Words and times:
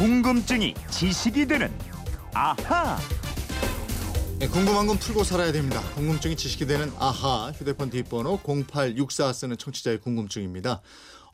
궁금증이 0.00 0.72
지식이 0.90 1.46
되는 1.46 1.70
아하. 2.32 2.96
네, 4.38 4.48
궁금한 4.48 4.86
건 4.86 4.96
풀고 4.96 5.24
살아야 5.24 5.52
됩니다. 5.52 5.82
궁금증이 5.94 6.36
지식이 6.36 6.64
되는 6.64 6.90
아하 6.98 7.52
휴대폰 7.54 7.90
뒷번호 7.90 8.40
0864 8.42 9.34
쓰는 9.34 9.58
청취자의 9.58 10.00
궁금증입니다. 10.00 10.80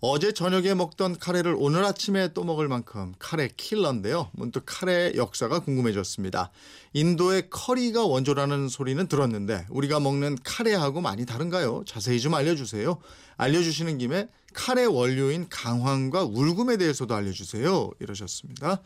어제 0.01 0.33
저녁에 0.33 0.74
먹던 0.74 1.19
카레를 1.19 1.56
오늘 1.58 1.85
아침에 1.85 2.33
또 2.35 2.44
먹을 2.44 2.69
만큼 2.69 3.15
카레 3.19 3.49
킬러인데요. 3.56 4.30
문득 4.33 4.65
카레 4.67 5.12
역사가 5.17 5.61
궁금해졌습니다. 5.61 6.51
인도의 6.92 7.49
커리가 7.49 8.04
원조라는 8.04 8.69
소리는 8.69 9.06
들었는데 9.06 9.67
우리가 9.71 10.01
먹는 10.01 10.38
카레하고 10.44 11.01
많이 11.01 11.24
다른가요? 11.24 11.83
자세히 11.87 12.21
좀 12.21 12.35
알려주세요. 12.35 12.98
알려주시는 13.38 13.98
김에 13.98 14.29
카레 14.53 14.85
원료인 14.85 15.48
강황과 15.48 16.25
울금에 16.25 16.77
대해서도 16.77 17.15
알려주세요. 17.15 17.91
이러셨습니다. 18.01 18.83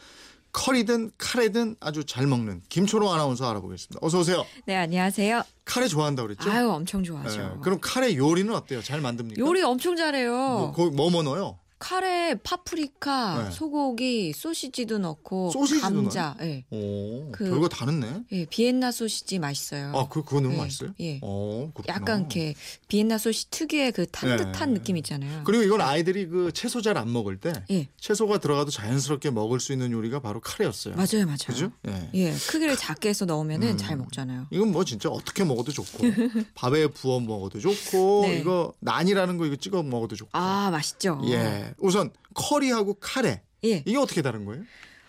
커리든 0.52 1.12
카레든 1.16 1.76
아주 1.80 2.04
잘 2.04 2.26
먹는 2.26 2.62
김초롱 2.68 3.12
아나운서 3.12 3.48
알아보겠습니다. 3.48 3.98
어서 4.04 4.18
오세요. 4.20 4.44
네, 4.66 4.76
안녕하세요. 4.76 5.42
카레 5.64 5.86
좋아한다 5.86 6.22
그랬죠? 6.22 6.50
아유, 6.50 6.70
엄청 6.70 7.04
좋아하죠. 7.04 7.38
네, 7.38 7.50
그럼 7.62 7.78
카레 7.80 8.16
요리는 8.16 8.52
어때요? 8.54 8.82
잘 8.82 9.00
만듭니까? 9.00 9.40
요리 9.40 9.62
엄청 9.62 9.96
잘해요. 9.96 10.32
뭐, 10.32 10.72
거기 10.72 10.94
뭐뭐 10.94 11.22
넣어요? 11.22 11.58
카레, 11.80 12.34
파프리카, 12.42 13.44
네. 13.44 13.50
소고기, 13.50 14.34
소시지도 14.34 14.98
넣고 14.98 15.50
소시지도 15.50 15.80
감자. 15.80 16.36
예. 16.42 16.62
오, 16.70 17.30
그- 17.32 17.48
별거 17.48 17.68
다 17.68 17.86
넣네. 17.86 18.24
예, 18.32 18.44
비엔나 18.44 18.92
소시지 18.92 19.38
맛있어요. 19.38 19.90
아, 19.96 20.06
그 20.08 20.22
그거 20.22 20.40
너무 20.40 20.54
예, 20.54 20.58
맛있어요? 20.58 20.90
예. 21.00 21.18
어, 21.22 21.70
그렇구나. 21.74 21.94
약간 21.96 22.20
이렇게 22.20 22.54
비엔나 22.88 23.16
소시 23.16 23.48
특유의 23.50 23.92
그 23.92 24.06
탄듯한 24.06 24.74
네. 24.74 24.78
느낌 24.78 24.98
있잖아요. 24.98 25.42
그리고 25.44 25.62
이건 25.64 25.80
아이들이 25.80 26.26
그 26.28 26.52
채소 26.52 26.82
잘 26.82 26.90
안 27.00 27.10
먹을 27.12 27.38
때 27.38 27.52
예. 27.70 27.88
채소가 27.98 28.38
들어가도 28.38 28.70
자연스럽게 28.70 29.30
먹을 29.30 29.58
수 29.58 29.72
있는 29.72 29.90
요리가 29.90 30.20
바로 30.20 30.40
카레였어요. 30.40 30.96
맞아요, 30.96 31.24
맞아요. 31.24 31.36
그죠? 31.46 31.72
예. 31.88 32.10
예, 32.12 32.32
크기를 32.32 32.76
작게 32.76 33.08
해서 33.08 33.24
넣으면은 33.24 33.68
음. 33.68 33.76
잘 33.78 33.96
먹잖아요. 33.96 34.48
이건 34.50 34.70
뭐 34.70 34.84
진짜 34.84 35.08
어떻게 35.08 35.44
먹어도 35.44 35.72
좋고 35.72 35.98
밥에 36.54 36.88
부어 36.88 37.20
먹어도 37.20 37.58
좋고 37.58 38.24
네. 38.26 38.38
이거 38.38 38.74
난이라는 38.80 39.38
거 39.38 39.46
이거 39.46 39.56
찍어 39.56 39.82
먹어도 39.82 40.14
좋고. 40.16 40.30
아, 40.34 40.68
맛있죠. 40.70 41.22
예. 41.28 41.69
우선 41.78 42.10
커리하고 42.34 42.94
카레 42.94 43.42
예. 43.64 43.82
이게 43.86 43.96
어떻게 43.96 44.22
다른 44.22 44.44
거예요? 44.44 44.62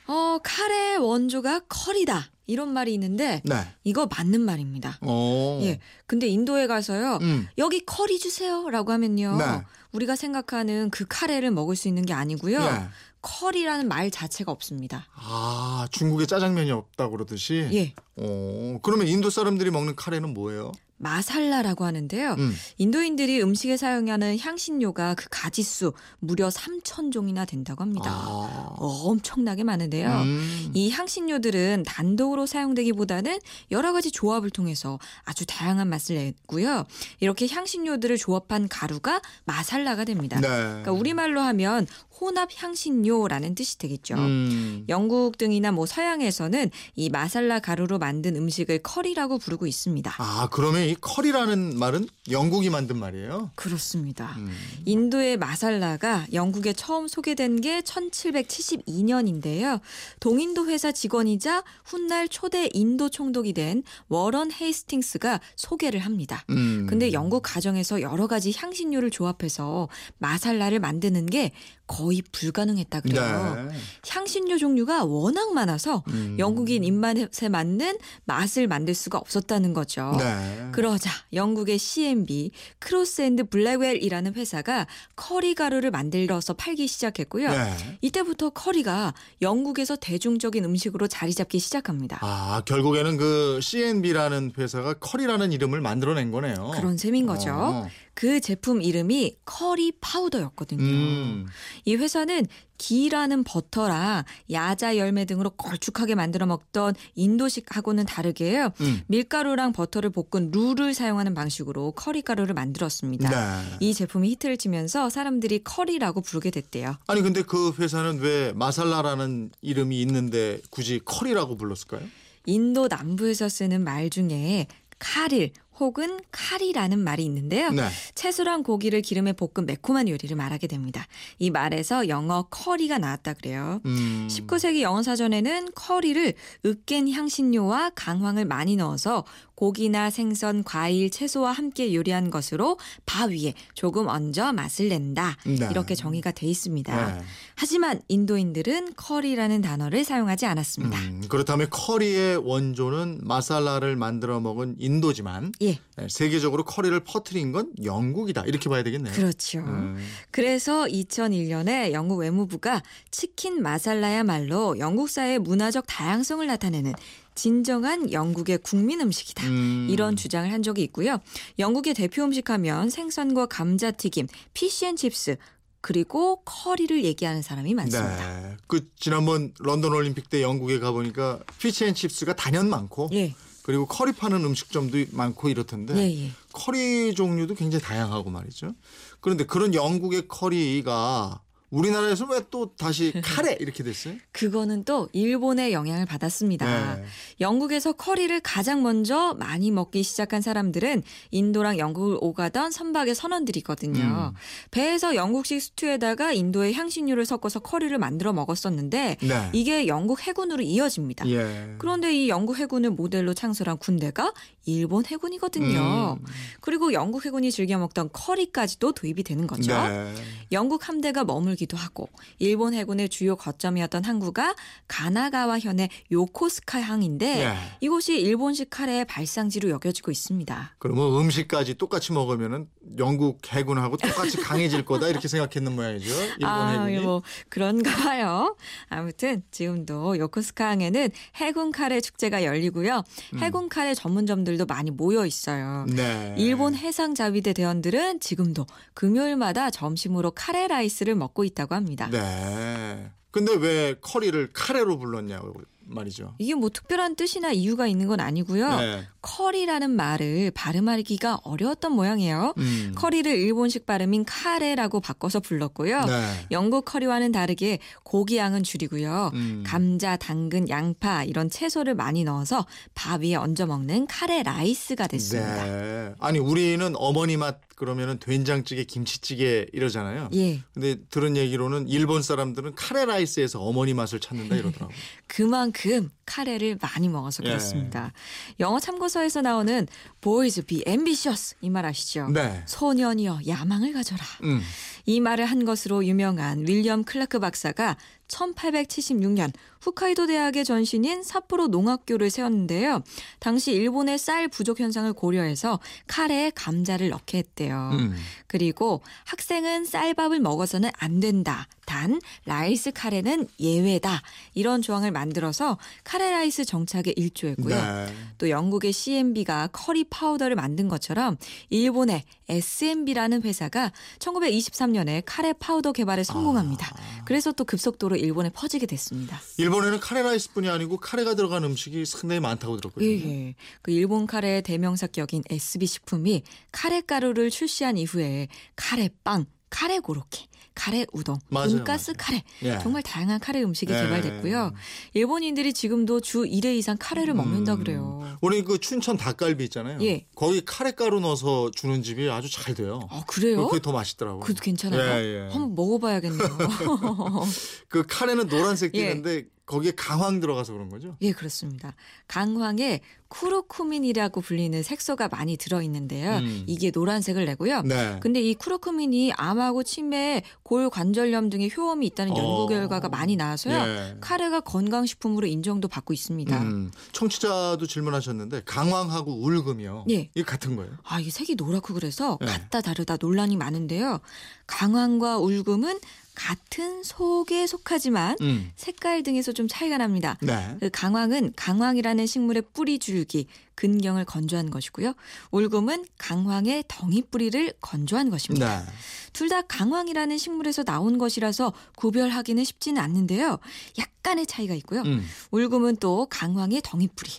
어, 0.08 0.40
카레 0.44 0.96
원조가 0.98 1.62
커리다. 1.70 2.32
이런 2.48 2.74
말이 2.74 2.94
있는데 2.94 3.42
네. 3.46 3.56
이거 3.86 4.08
맞는 4.08 4.42
말입니다. 4.42 4.98
어. 5.02 5.60
예. 5.64 5.80
근데 6.06 6.28
인도에 6.28 6.68
가서요. 6.68 7.20
음. 7.22 7.48
여기 7.58 7.86
커리 7.86 8.20
주세요라고 8.20 8.92
하면요. 8.92 9.38
네. 9.38 9.46
우리가 9.94 10.18
생각하는 10.18 10.90
그 10.90 11.06
카레를 11.08 11.52
먹을 11.52 11.78
수 11.78 11.88
있는 11.88 12.06
게 12.06 12.14
아니고요. 12.14 12.60
네. 12.60 12.88
커리라는 13.22 13.88
말 13.88 14.12
자체가 14.12 14.52
없습니다. 14.52 15.08
아, 15.16 15.88
중국에 15.92 16.26
짜장면이 16.26 16.72
없다고 16.72 17.12
그러듯이. 17.12 17.70
예. 17.72 17.94
어, 18.18 18.80
그러면 18.82 19.08
인도 19.08 19.30
사람들이 19.30 19.72
먹는 19.72 19.96
카레는 19.96 20.34
뭐예요? 20.34 20.72
마살라라고 21.02 21.86
하는데요. 21.86 22.36
음. 22.38 22.56
인도인들이 22.78 23.42
음식에 23.42 23.76
사용하는 23.78 24.38
향신료가 24.38 25.16
그 25.16 25.26
가지수 25.30 25.94
무려 26.20 26.50
3천 26.50 27.12
종이나 27.12 27.46
된다고 27.46 27.84
합니다. 27.84 28.12
아. 28.12 28.76
어, 28.78 28.88
엄청나게 29.10 29.64
많은데요. 29.64 30.10
음. 30.10 30.72
이 30.74 30.90
향신료들은 30.92 31.84
단독으로 31.86 32.46
사용되기보다는 32.46 33.40
여러 33.72 33.94
가지 33.94 34.12
조합을 34.12 34.50
통해서 34.52 35.00
아주 35.24 35.46
다양한 35.46 35.90
맛을 35.90 36.16
내고요. 36.16 36.86
이렇게 37.20 37.48
향신료들을 37.48 38.18
조합한 38.18 38.68
가루가 38.68 39.22
마살라가 39.46 40.06
됩니다. 40.06 40.40
네. 40.40 40.48
그러니까 40.48 40.92
우리말로 40.92 41.42
하면 41.42 41.88
혼합 42.20 42.50
향신료라는 42.56 43.56
뜻이 43.56 43.80
되겠죠. 43.80 44.14
음. 44.14 44.86
영국 44.90 45.40
등이나 45.40 45.72
뭐 45.72 45.88
서양에서는 45.88 46.70
이 46.96 47.10
마살라 47.10 47.60
가루로 47.60 47.98
만든 47.98 48.36
음식을 48.36 48.84
커리라고 48.84 49.40
부르고 49.40 49.66
있습니다. 49.66 50.14
아, 50.20 50.48
그러면 50.52 50.91
이 50.92 50.96
커리라는 51.00 51.80
말은 51.80 52.06
영국이 52.30 52.70
만든 52.70 52.98
말이에요? 52.98 53.52
그렇습니다. 53.56 54.36
음. 54.40 54.52
인도의 54.84 55.38
마살라가 55.38 56.28
영국에 56.34 56.74
처음 56.74 57.08
소개된 57.08 57.62
게 57.62 57.80
1772년인데요. 57.80 59.80
동인도 60.20 60.68
회사 60.68 60.92
직원이자 60.92 61.64
훗날 61.86 62.28
초대 62.28 62.68
인도 62.74 63.08
총독이 63.08 63.54
된 63.54 63.84
워런 64.10 64.52
헤이스팅스가 64.52 65.40
소개를 65.56 66.02
합니다. 66.02 66.44
음. 66.50 66.88
근데 66.90 67.14
영국 67.14 67.42
가정에서 67.42 68.02
여러 68.02 68.28
가지 68.28 68.52
향신료를 68.54 69.12
조합해서 69.12 69.88
마살라를 70.18 70.80
만드는 70.80 71.28
게 71.28 71.54
거의 71.92 72.24
불가능했다 72.32 73.02
그래요. 73.02 73.68
네. 73.70 73.78
향신료 74.08 74.58
종류가 74.58 75.04
워낙 75.04 75.54
많아서 75.54 76.04
음. 76.08 76.38
영국인 76.40 76.86
입맛에 76.86 77.50
맞는 77.50 77.98
맛을 78.24 78.68
만들 78.68 78.94
수가 78.94 79.18
없었다는 79.18 79.74
거죠. 79.74 80.16
네. 80.18 80.70
그러자 80.82 81.12
영국의 81.32 81.78
CMB 81.78 82.50
크로스앤드 82.80 83.50
블랙웰이라는 83.50 84.34
회사가 84.34 84.88
커리 85.16 85.54
가루를 85.54 85.92
만들어서 85.92 86.56
팔기 86.56 86.88
시작했고요. 86.88 87.52
네. 87.52 87.98
이때부터 88.02 88.50
커리가 88.50 89.14
영국에서 89.44 89.96
대중적인 89.96 90.66
음식으로 90.66 91.08
자리 91.08 91.36
잡기 91.36 91.60
시작합니다. 91.60 92.18
아, 92.22 92.64
결국에는 92.66 93.18
그 93.18 93.60
C&B라는 93.62 94.54
회사가 94.58 94.96
커리라는 94.96 95.52
이름을 95.52 95.82
만들어낸 95.82 96.32
거네요. 96.32 96.72
그런 96.74 96.98
셈인 96.98 97.28
거죠. 97.28 97.52
어. 97.54 97.88
그 98.22 98.40
제품 98.40 98.84
이름이 98.84 99.38
커리 99.46 99.92
파우더였거든요. 100.00 100.84
음. 100.84 101.48
이 101.86 101.96
회사는 101.96 102.46
기라는 102.78 103.44
버터랑 103.44 104.26
야자 104.52 104.98
열매 104.98 105.26
등으로 105.26 105.50
걸쭉하게 105.50 106.14
만들어 106.14 106.46
먹던 106.46 106.94
인도식하고는 107.16 108.06
다르게요. 108.06 108.74
음. 108.80 109.02
밀가루랑 109.08 109.72
버터를 109.72 110.12
볶은 110.12 110.52
루를 110.52 110.94
사용하는 110.94 111.34
방식으로 111.34 111.94
커리 111.94 112.22
가루를 112.22 112.54
만들었습니다. 112.54 113.28
네. 113.28 113.78
이 113.80 113.96
제품이 113.96 114.30
히트를 114.30 114.58
치면서 114.58 115.10
사람들이 115.10 115.64
커리라고 115.64 116.22
부르게 116.22 116.52
됐대요. 116.52 116.98
아니 117.08 117.24
근데 117.24 117.42
그 117.42 117.74
회사는 117.80 118.20
왜 118.20 118.54
마살라라는 118.54 119.50
이름이 119.64 120.00
있는데 120.02 120.62
굳이 120.70 121.02
커리라고 121.04 121.58
불렀을까요? 121.58 122.04
인도 122.46 122.88
남부에서 122.88 123.50
쓰는 123.50 123.84
말 123.84 124.12
중에 124.12 124.68
카릴 125.00 125.54
혹은 125.82 126.20
카리라는 126.32 127.00
말이 127.00 127.26
있는데요. 127.26 127.72
네. 127.72 127.88
채소랑 128.14 128.62
고기를 128.62 129.02
기름에 129.02 129.34
볶은 129.34 129.66
매콤한 129.66 130.08
요리를 130.08 130.38
말하게 130.38 130.68
됩니다. 130.68 131.08
이 131.40 131.50
말에서 131.50 132.08
영어 132.08 132.44
커리가 132.44 133.00
나왔다 133.00 133.34
그래요. 133.34 133.82
음. 133.86 134.28
19세기 134.30 134.82
영어 134.82 135.02
사전에는 135.02 135.70
커리를 135.74 136.36
으깬 136.66 137.10
향신료와 137.10 137.94
강황을 137.96 138.46
많이 138.46 138.76
넣어서 138.76 139.26
고기나 139.62 140.10
생선, 140.10 140.64
과일, 140.64 141.12
채소와 141.12 141.52
함께 141.52 141.94
요리한 141.94 142.32
것으로 142.32 142.80
밥 143.06 143.30
위에 143.30 143.54
조금 143.76 144.08
얹어 144.08 144.54
맛을 144.54 144.90
낸다. 144.90 145.38
네. 145.46 145.68
이렇게 145.70 145.94
정의가 145.94 146.32
돼 146.32 146.48
있습니다. 146.48 147.14
네. 147.14 147.22
하지만 147.54 148.02
인도인들은 148.08 148.96
커리라는 148.96 149.62
단어를 149.62 150.04
사용하지 150.04 150.48
않았습니다. 150.48 150.98
음, 150.98 151.24
그렇다면 151.30 151.68
커리의 151.70 152.38
원조는 152.38 153.20
마살라를 153.22 153.96
만들어 153.98 154.40
먹은 154.40 154.78
인도지만 154.80 155.52
예, 155.62 155.78
네, 155.96 156.08
세계적으로 156.10 156.66
커리를 156.66 157.00
퍼뜨린 157.02 157.52
건 157.52 157.70
영국이다 157.84 158.46
이렇게 158.46 158.68
봐야 158.68 158.82
되겠네요. 158.82 159.14
그렇죠. 159.14 159.60
음. 159.60 160.04
그래서 160.32 160.86
2001년에 160.86 161.92
영국 161.92 162.18
외무부가 162.18 162.82
치킨 163.12 163.62
마살라야말로 163.62 164.80
영국사의 164.80 165.38
문화적 165.38 165.86
다양성을 165.86 166.48
나타내는 166.48 166.96
진정한 167.36 168.12
영국의 168.12 168.60
국민 168.60 169.02
음식이다. 169.02 169.48
음. 169.48 169.88
이런 169.90 170.16
주장을 170.16 170.52
한 170.52 170.64
적이 170.64 170.84
있고요. 170.84 171.20
영국의 171.60 171.94
대표 171.94 172.24
음식하면 172.24 172.90
생선과 172.90 173.48
감자튀김, 173.48 174.28
fish 174.54 174.82
and 174.82 175.03
chips 175.03 175.38
그리고 175.82 176.42
커리를 176.46 177.04
얘기하는 177.04 177.42
사람이 177.42 177.74
많습니다. 177.74 178.42
네. 178.42 178.58
그 178.68 178.88
지난번 178.96 179.54
런던 179.60 179.92
올림픽 179.94 180.30
때 180.30 180.42
영국에 180.42 180.80
가 180.80 180.92
보니까 180.92 181.40
fish 181.58 181.80
and 181.80 181.97
chips가 181.97 182.36
단연 182.36 182.70
많고 182.70 183.10
예, 183.14 183.34
그리고 183.64 183.88
커리 183.88 184.12
파는 184.12 184.46
음식점도 184.46 185.06
많고 185.12 185.50
이렇던데 185.50 185.96
예, 185.98 186.26
예. 186.26 186.32
커리 186.54 187.14
종류도 187.16 187.56
굉장히 187.56 187.84
다양하고 187.84 188.30
말이죠. 188.30 188.76
그런데 189.20 189.46
그런 189.46 189.74
영국의 189.74 190.28
커리가 190.28 191.42
우리나라에서 191.72 192.26
왜 192.26 192.42
또 192.52 192.76
다시 192.76 193.14
카레 193.24 193.58
이렇게 193.60 193.82
됐어요? 193.84 194.16
그거는 194.34 194.84
또 194.84 195.08
일본의 195.14 195.72
영향을 195.74 196.06
받았습니다. 196.06 196.96
네. 196.98 197.04
영국에서 197.40 197.94
커리를 197.94 198.38
가장 198.42 198.84
먼저 198.84 199.34
많이 199.40 199.72
먹기 199.72 200.04
시작한 200.04 200.42
사람들은 200.42 201.04
인도랑 201.32 201.80
영국을 201.80 202.18
오가던 202.20 202.72
선박의 202.72 203.16
선원들이거든요. 203.16 204.34
음. 204.34 204.38
배에서 204.72 205.16
영국식 205.16 205.62
스튜에다가 205.62 206.34
인도의 206.34 206.74
향신료를 206.74 207.26
섞어서 207.26 207.60
커리를 207.60 207.98
만들어 207.98 208.34
먹었었는데 208.34 209.18
네. 209.22 209.50
이게 209.54 209.88
영국 209.88 210.22
해군으로 210.22 210.62
이어집니다. 210.62 211.30
예. 211.30 211.76
그런데 211.78 212.14
이 212.14 212.28
영국 212.28 212.58
해군을 212.58 212.90
모델로 212.92 213.34
창설한 213.34 213.78
군대가 213.78 214.34
일본 214.66 215.06
해군이거든요. 215.06 216.18
음. 216.20 216.26
그리고 216.60 216.92
영국 216.92 217.26
해군이 217.26 217.52
즐겨 217.52 217.78
먹던 217.78 218.10
커리까지도 218.12 218.92
도입이 218.92 219.24
되는 219.24 219.48
거죠. 219.48 219.72
네. 219.72 220.14
영국 220.52 220.90
함대가 220.90 221.24
머물기 221.24 221.61
도 221.68 221.78
하고 221.78 222.10
일본 222.40 222.74
해군의 222.74 223.10
주요 223.10 223.36
거점이었던 223.36 224.04
항구가 224.04 224.56
가나가와 224.88 225.60
현의 225.60 225.90
요코스카 226.12 226.82
항인데 226.82 227.44
예. 227.44 227.56
이곳이 227.82 228.20
일본식 228.20 228.70
카레의 228.70 229.06
발상지로 229.06 229.70
여겨지고 229.70 230.12
있습니다. 230.12 230.76
그러면 230.80 231.14
음식까지 231.20 231.76
똑같이 231.76 232.14
먹으면은 232.14 232.68
영국 232.98 233.40
해군하고 233.48 233.98
똑같이 233.98 234.38
강해질 234.42 234.86
거다 234.86 235.08
이렇게 235.08 235.28
생각했는 235.28 235.76
모양이죠. 235.76 236.14
일본 236.14 236.50
아, 236.50 236.72
해군이. 236.72 237.00
뭐 237.00 237.22
그런가 237.50 237.96
봐요. 237.96 238.56
아무튼 238.90 239.44
지금도 239.52 240.18
요코스카 240.18 240.70
항에는 240.72 241.10
해군 241.36 241.72
카레 241.72 242.02
축제가 242.02 242.44
열리고요. 242.44 243.04
해군 243.38 243.70
카레 243.70 243.94
전문점들도 243.94 244.66
많이 244.66 244.92
모여 244.92 245.26
있어요. 245.26 245.86
음. 245.88 245.96
네. 245.96 246.36
일본 246.38 246.76
해상 246.76 247.14
자위대 247.16 247.54
대원들은 247.54 248.20
지금도 248.20 248.66
금요일마다 248.94 249.70
점심으로 249.70 250.32
카레 250.32 250.68
라이스를 250.68 251.16
먹고 251.16 251.44
있 251.44 251.51
다고 251.54 251.76
합니다. 251.76 252.10
네. 252.10 253.12
근데 253.32 253.56
왜 253.56 253.96
커리를 254.02 254.50
카레로 254.54 255.00
불렀냐고 255.00 255.54
말이죠. 255.92 256.36
이게 256.38 256.54
뭐 256.54 256.70
특별한 256.70 257.16
뜻이나 257.16 257.52
이유가 257.52 257.88
있는 257.88 258.08
건 258.08 258.20
아니고요. 258.20 258.78
네. 258.78 259.08
커리라는 259.22 259.92
말을 259.92 260.52
발음하기가 260.52 261.42
어려웠던 261.44 261.92
모양이에요. 261.94 262.54
음. 262.58 262.94
커리를 262.96 263.32
일본식 263.32 263.86
발음인 263.86 264.26
카레라고 264.26 265.00
바꿔서 265.00 265.40
불렀고요. 265.40 266.06
네. 266.06 266.48
영국 266.52 266.86
커리와는 266.86 267.32
다르게 267.32 267.80
고기 268.04 268.38
양은 268.38 268.64
줄이고요. 268.64 269.32
음. 269.34 269.64
감자, 269.66 270.18
당근, 270.18 270.70
양파 270.70 271.24
이런 271.24 271.50
채소를 271.50 271.96
많이 271.96 272.24
넣어서 272.24 272.66
밥 272.96 273.22
위에 273.22 273.36
얹어 273.36 273.66
먹는 273.66 274.08
카레 274.08 274.44
라이스가 274.44 275.08
됐습니다. 275.08 275.66
네. 275.66 276.14
아니 276.20 276.40
우리는 276.40 276.94
어머니 276.96 277.38
맛 277.38 277.60
그러면은 277.82 278.20
된장찌개, 278.20 278.84
김치찌개 278.84 279.66
이러잖아요. 279.74 280.30
예. 280.36 280.62
근데 280.72 280.98
들은 281.10 281.36
얘기로는 281.36 281.90
일본 281.90 282.22
사람들은 282.22 282.76
카레 282.76 283.06
라이스에서 283.06 283.60
어머니 283.60 283.96
맛을 283.96 284.20
찾는다 284.20 284.56
이러더라고요. 284.56 284.96
그만큼 285.26 286.12
카레를 286.28 286.78
많이 286.80 287.10
먹어서 287.10 287.42
예. 287.44 287.50
그렇습니다. 287.50 288.14
영어 288.60 288.80
참고서에서 288.80 289.42
나오는 289.42 289.88
boys 290.22 290.62
be 290.62 290.84
ambitious 290.88 291.56
이 291.64 291.70
말 291.72 291.88
아시죠? 291.88 292.28
네. 292.30 292.62
소년이여 292.68 293.40
야망을 293.48 293.94
가져라. 293.94 294.24
음. 294.44 294.62
이 295.12 295.20
말을 295.20 295.44
한 295.44 295.66
것으로 295.66 296.06
유명한 296.06 296.66
윌리엄 296.66 297.04
클라크 297.04 297.40
박사가 297.40 297.98
1876년 298.30 299.52
홋카이도 299.86 300.28
대학의 300.28 300.64
전신인 300.64 301.24
삿포로 301.24 301.68
농학교를 301.68 302.30
세웠는데요. 302.30 303.04
당시 303.40 303.74
일본의 303.74 304.18
쌀 304.18 304.48
부족 304.48 304.80
현상을 304.80 305.12
고려해서 305.14 305.80
카레에 306.08 306.52
감자를 306.52 307.10
넣게 307.10 307.40
했대요. 307.40 307.90
음. 307.94 308.16
그리고 308.48 309.02
학생은 309.26 309.86
쌀밥을 309.86 310.40
먹어서는 310.40 310.92
안 310.98 311.20
된다. 311.20 311.68
단 311.86 312.22
라이스 312.46 312.92
카레는 312.92 313.48
예외다. 313.60 314.22
이런 314.54 314.82
조항을 314.82 315.12
만들어서 315.12 315.78
카레 316.06 316.30
라이스 316.30 316.64
정착에 316.64 317.14
일조했고요. 317.18 317.76
네. 317.76 318.14
또 318.38 318.50
영국의 318.50 318.94
C&B가 318.94 319.68
커리 319.74 320.06
파우더를 320.06 320.56
만든 320.56 320.88
것처럼 320.88 321.38
일본의 321.70 322.24
S&B라는 322.48 323.42
회사가 323.44 323.92
1923년 324.20 325.01
에 325.08 325.22
카레 325.26 325.54
파우더 325.54 325.94
개발에 325.94 326.24
성공합니다. 326.24 326.88
아. 326.88 327.24
그래서 327.26 327.52
또 327.52 327.64
급속도로 327.66 328.16
일본에 328.16 328.50
퍼지게 328.50 328.86
됐습니다. 328.86 329.40
일본에는 329.58 330.00
카레 330.00 330.22
라이스뿐이 330.22 330.70
아니고 330.70 330.98
카레가 330.98 331.36
들어간 331.36 331.64
음식이 331.64 332.06
상당히 332.06 332.40
많다고 332.40 332.78
들었거든요. 332.78 333.10
예, 333.10 333.48
예. 333.48 333.56
그 333.82 333.92
일본 333.92 334.28
카레의 334.28 334.62
대명사격인 334.64 335.44
SB 335.50 335.86
식품이 335.86 336.44
카레 336.72 337.02
가루를 337.02 337.50
출시한 337.50 337.98
이후에 337.98 338.48
카레 338.76 339.10
빵, 339.24 339.46
카레 339.72 340.00
고로케, 340.00 340.46
카레 340.76 341.06
우동, 341.14 341.40
맞아요, 341.50 341.70
돈가스 341.70 342.12
맞아요. 342.12 342.18
카레 342.20 342.44
예. 342.64 342.80
정말 342.84 343.02
다양한 343.02 343.40
카레 343.40 343.64
음식이 343.64 343.92
예. 343.92 344.02
개발됐고요. 344.04 344.74
일본인들이 345.14 345.74
지금도 345.74 346.20
주 346.20 346.44
1회 346.44 346.76
이상 346.78 346.98
카레를 347.00 347.34
먹는다 347.34 347.78
그래요. 347.78 348.22
우리 348.42 348.62
그 348.64 348.78
춘천 348.80 349.18
닭갈비 349.18 349.64
있잖아요. 349.66 349.98
예. 350.04 350.28
거기 350.36 350.62
카레 350.64 350.92
가루 350.92 351.20
넣어서 351.22 351.72
주는 351.72 352.04
집이 352.04 352.30
아주 352.30 352.52
잘 352.52 352.76
돼요. 352.76 353.08
아, 353.10 353.24
그래요? 353.26 353.68
그게 353.68 353.82
더 353.82 353.92
맛있더라고요. 353.94 354.42
그것도 354.42 354.62
괜찮아요. 354.62 355.02
예, 355.02 355.26
예. 355.26 355.40
한번 355.54 355.74
먹어봐야겠네요. 355.74 356.50
그 357.88 358.04
카레는 358.08 358.48
노란색 358.48 358.94
예. 358.96 359.08
띠는데 359.10 359.46
거기에 359.72 359.94
강황 359.96 360.42
들어가서 360.42 360.74
그런 360.74 360.90
거죠? 360.90 361.16
예, 361.22 361.32
그렇습니다. 361.32 361.96
강황에 362.28 363.00
쿠로쿠민이라고 363.30 364.42
불리는 364.42 364.84
색소가 364.84 365.30
많이 365.30 365.56
들어 365.56 365.82
있는데요. 365.82 366.40
음. 366.40 366.66
이게 366.68 366.92
노란색을 366.94 367.46
내고요. 367.46 367.82
네. 367.84 368.20
근데 368.22 368.42
이 368.42 368.54
쿠로쿠민이 368.54 369.32
암하고 369.38 369.84
치매, 369.84 370.44
골관절염 370.64 371.50
등의 371.50 371.72
효험이 371.76 372.08
있다는 372.08 372.36
연구 372.36 372.64
어. 372.64 372.68
결과가 372.68 373.08
많이 373.08 373.38
나와서요. 373.38 373.74
예. 373.74 374.18
카레가 374.20 374.60
건강식품으로 374.60 375.48
인정도 375.48 375.88
받고 375.88 376.12
있습니다. 376.12 376.62
음, 376.62 376.92
청취자도 377.14 377.88
질문하셨는데 377.88 378.64
강황하고 378.66 379.42
울금이요. 379.42 380.06
예. 380.10 380.30
이게 380.36 380.44
같은 380.44 380.76
거예요? 380.76 380.92
아, 381.04 381.22
이게 381.22 381.32
색이 381.32 381.56
노랗고 381.56 381.94
그래서 381.94 382.38
네. 382.42 382.48
같다 382.48 382.82
다르다 382.82 383.16
논란이 383.22 383.56
많은데요. 383.56 384.20
강황과 384.68 385.38
울금은 385.38 386.00
같은 386.36 387.04
속에 387.04 387.68
속하지만 387.68 388.38
음. 388.42 388.72
색깔 388.76 389.24
등에서 389.24 389.52
좀 389.52 389.68
차이가 389.68 389.98
납니다. 389.98 390.38
네. 390.42 390.78
그 390.80 390.90
강황은 390.92 391.54
강황이라는 391.56 392.26
식물의 392.26 392.64
뿌리 392.74 393.00
줄기, 393.00 393.48
근경을 393.76 394.26
건조한 394.26 394.70
것이고요. 394.70 395.14
울금은 395.52 396.06
강황의 396.18 396.86
덩이 396.88 397.24
뿌리를 397.24 397.74
건조한 397.82 398.30
것입니다. 398.30 398.80
네. 398.80 398.86
둘다 399.34 399.64
강황이라는 399.64 400.38
식물에서 400.38 400.84
나온 400.84 401.18
것이라서 401.18 401.74
구별하기는 401.96 402.64
쉽지는 402.64 403.02
않는데요. 403.02 403.60
약 404.00 404.10
간의 404.24 404.46
차이가 404.46 404.74
있고요. 404.76 405.02
음. 405.02 405.24
울금은 405.52 405.98
또 405.98 406.28
강황의 406.30 406.82
덩이 406.84 407.08
뿌리, 407.08 407.30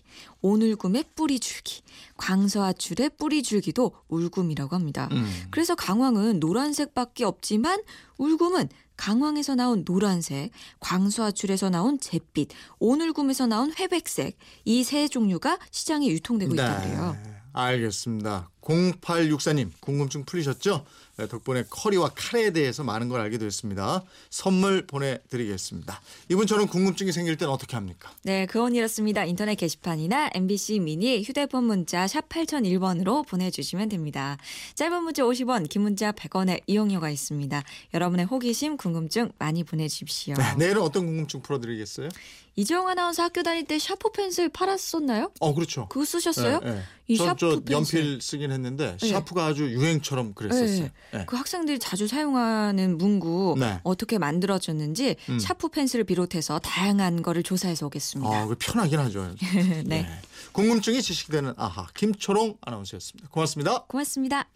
온울금의 0.40 1.04
뿌리 1.14 1.38
줄기, 1.40 1.82
광서아출의 2.16 3.10
뿌리 3.18 3.42
줄기도 3.42 3.92
울금이라고 4.08 4.74
합니다. 4.74 5.08
음. 5.12 5.24
그래서 5.50 5.74
강황은 5.74 6.40
노란색밖에 6.40 7.24
없지만 7.24 7.80
울금은 8.18 8.68
강황에서 8.96 9.54
나온 9.54 9.84
노란색, 9.84 10.50
광수아출에서 10.80 11.70
나온 11.70 11.98
잿빛, 11.98 12.50
온울금에서 12.78 13.46
나온 13.46 13.72
회백색 13.78 14.36
이 14.64 14.84
세 14.84 15.08
종류가 15.08 15.58
시장에 15.70 16.08
유통되고 16.08 16.54
있다고 16.54 16.82
그래요. 16.82 17.16
네. 17.24 17.34
알겠습니다. 17.54 18.48
0864님 18.62 19.70
궁금증 19.80 20.24
풀리셨죠? 20.24 20.84
네, 21.18 21.28
덕분에 21.28 21.64
커리와 21.68 22.10
카레에 22.14 22.52
대해서 22.52 22.82
많은 22.84 23.08
걸 23.08 23.20
알게 23.20 23.36
됐습니다. 23.36 24.02
선물 24.30 24.86
보내드리겠습니다. 24.86 26.00
이분처럼 26.30 26.68
궁금증이 26.68 27.12
생길 27.12 27.36
땐 27.36 27.50
어떻게 27.50 27.76
합니까? 27.76 28.10
네, 28.22 28.46
그건 28.46 28.74
이렇습니다. 28.74 29.24
인터넷 29.24 29.56
게시판이나 29.56 30.30
MBC 30.34 30.80
미니 30.80 31.22
휴대폰 31.22 31.64
문자 31.64 32.06
샵 32.06 32.28
8001번으로 32.30 33.26
보내주시면 33.28 33.90
됩니다. 33.90 34.38
짧은 34.74 35.02
문자 35.02 35.22
50원, 35.24 35.68
긴 35.68 35.82
문자 35.82 36.12
100원의 36.12 36.62
이용료가 36.66 37.10
있습니다. 37.10 37.62
여러분의 37.92 38.24
호기심, 38.24 38.78
궁금증 38.78 39.32
많이 39.38 39.64
보내주십시오. 39.64 40.34
네, 40.36 40.54
내일은 40.56 40.80
어떤 40.80 41.04
궁금증 41.04 41.42
풀어드리겠어요? 41.42 42.08
이재용 42.54 42.86
아나운서 42.88 43.22
학교 43.22 43.42
다닐 43.42 43.64
때 43.64 43.78
샤프 43.78 44.12
펜슬 44.12 44.50
팔았었나요? 44.50 45.32
어 45.40 45.54
그렇죠. 45.54 45.88
그거 45.88 46.04
쓰셨어요? 46.04 46.60
네, 46.60 46.70
네. 46.72 46.82
이전저 47.08 47.50
샤프 47.50 47.64
펜슬. 47.64 47.98
연필 48.00 48.20
쓰긴 48.20 48.51
했는데 48.52 48.96
네. 49.00 49.08
샤프가 49.08 49.46
아주 49.46 49.70
유행처럼 49.70 50.34
그랬었어요. 50.34 50.82
네. 50.82 50.92
네. 51.12 51.24
그 51.26 51.36
학생들이 51.36 51.78
자주 51.78 52.06
사용하는 52.06 52.98
문구 52.98 53.56
네. 53.58 53.80
어떻게 53.82 54.18
만들어졌는지 54.18 55.16
음. 55.28 55.38
샤프 55.38 55.68
펜슬을 55.68 56.04
비롯해서 56.04 56.58
다양한 56.58 57.22
거를 57.22 57.42
조사해서 57.42 57.86
오겠습니다. 57.86 58.42
아, 58.42 58.46
그 58.46 58.54
편하긴 58.58 58.98
하죠. 58.98 59.34
네. 59.86 60.06
궁금증이 60.52 61.02
지식되는 61.02 61.54
아하 61.56 61.86
김초롱 61.94 62.58
아나운서였습니다. 62.60 63.28
고맙습니다. 63.30 63.84
고맙습니다. 63.88 64.48